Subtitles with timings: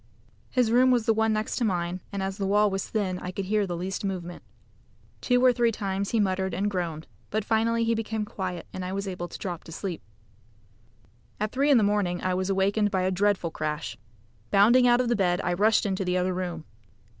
[0.49, 3.29] His room was the one next to mine, and as the wall was thin, I
[3.29, 4.41] could hear the least movement.
[5.21, 8.93] Two or three times he muttered and groaned, but finally he became quiet, and I
[8.93, 10.01] was able to drop to sleep.
[11.39, 13.95] At three in the morning, I was awakened by a dreadful crash.
[14.49, 16.65] Bounding out of bed I rushed into the other room.